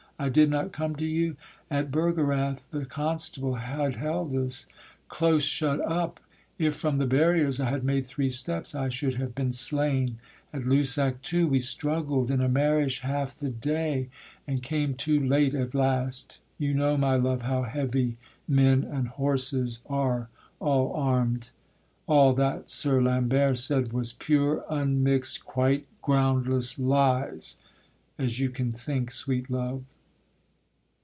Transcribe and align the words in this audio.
I 0.19 0.29
did 0.29 0.51
not 0.51 0.71
come 0.71 0.95
to 0.97 1.03
you? 1.05 1.35
At 1.71 1.89
Bergerath 1.89 2.69
The 2.69 2.85
constable 2.85 3.55
had 3.55 3.95
held 3.95 4.35
us 4.35 4.67
close 5.07 5.41
shut 5.43 5.79
up, 5.81 6.19
If 6.59 6.75
from 6.75 6.99
the 6.99 7.07
barriers 7.07 7.59
I 7.59 7.71
had 7.71 7.83
made 7.83 8.05
three 8.05 8.29
steps, 8.29 8.75
I 8.75 8.89
should 8.89 9.15
have 9.15 9.33
been 9.33 9.47
but 9.47 9.55
slain; 9.55 10.19
at 10.53 10.63
Lusac, 10.67 11.23
too, 11.23 11.47
We 11.47 11.57
struggled 11.57 12.29
in 12.29 12.39
a 12.39 12.47
marish 12.47 12.99
half 12.99 13.39
the 13.39 13.49
day, 13.49 14.09
And 14.45 14.61
came 14.61 14.93
too 14.93 15.19
late 15.19 15.55
at 15.55 15.73
last: 15.73 16.39
you 16.59 16.75
know, 16.75 16.97
my 16.97 17.15
love, 17.15 17.41
How 17.41 17.63
heavy 17.63 18.17
men 18.47 18.83
and 18.83 19.07
horses 19.07 19.79
are 19.89 20.29
all 20.59 20.93
arm'd. 20.93 21.49
All 22.05 22.33
that 22.33 22.69
Sir 22.69 23.01
Lambert 23.01 23.57
said 23.57 23.91
was 23.91 24.13
pure, 24.13 24.63
unmix'd, 24.69 25.43
Quite 25.45 25.87
groundless 26.03 26.77
lies; 26.77 27.57
as 28.19 28.39
you 28.39 28.51
can 28.51 28.71
think, 28.71 29.11
sweet 29.11 29.49
love. 29.49 29.83